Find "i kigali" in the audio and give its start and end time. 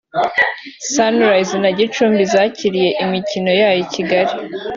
3.85-4.33